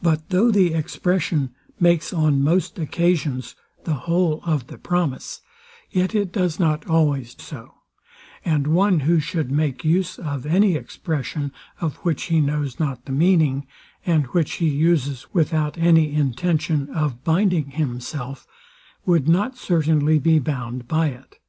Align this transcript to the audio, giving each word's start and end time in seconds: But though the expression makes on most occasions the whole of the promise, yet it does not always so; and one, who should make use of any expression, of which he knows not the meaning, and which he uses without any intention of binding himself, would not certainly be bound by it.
But 0.00 0.30
though 0.30 0.50
the 0.50 0.72
expression 0.72 1.54
makes 1.78 2.10
on 2.10 2.40
most 2.42 2.78
occasions 2.78 3.54
the 3.84 3.92
whole 4.08 4.40
of 4.46 4.68
the 4.68 4.78
promise, 4.78 5.42
yet 5.90 6.14
it 6.14 6.32
does 6.32 6.58
not 6.58 6.86
always 6.88 7.36
so; 7.38 7.74
and 8.46 8.66
one, 8.68 9.00
who 9.00 9.20
should 9.20 9.50
make 9.50 9.84
use 9.84 10.18
of 10.18 10.46
any 10.46 10.74
expression, 10.74 11.52
of 11.82 11.96
which 11.96 12.22
he 12.32 12.40
knows 12.40 12.80
not 12.80 13.04
the 13.04 13.12
meaning, 13.12 13.66
and 14.06 14.24
which 14.28 14.52
he 14.54 14.70
uses 14.70 15.26
without 15.34 15.76
any 15.76 16.14
intention 16.14 16.88
of 16.88 17.22
binding 17.22 17.72
himself, 17.72 18.46
would 19.04 19.28
not 19.28 19.58
certainly 19.58 20.18
be 20.18 20.38
bound 20.38 20.88
by 20.88 21.08
it. 21.08 21.40